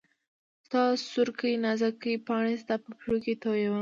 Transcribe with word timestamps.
ستا 0.65 0.83
سورکۍ 1.09 1.53
نازکي 1.65 2.13
پاڼي 2.27 2.55
ستا 2.63 2.75
په 2.83 2.89
پښو 2.97 3.15
کي 3.23 3.33
تویومه 3.41 3.69